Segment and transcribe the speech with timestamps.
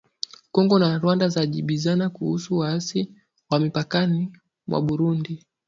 [0.51, 3.11] Kongo na Rwanda zajibizana kuhusu waasi
[3.49, 4.33] wa mipakani
[4.67, 5.43] mwa Burundi